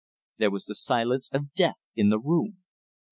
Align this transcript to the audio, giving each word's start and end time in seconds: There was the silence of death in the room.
There 0.39 0.49
was 0.49 0.65
the 0.65 0.73
silence 0.73 1.29
of 1.31 1.53
death 1.53 1.77
in 1.95 2.09
the 2.09 2.17
room. 2.17 2.63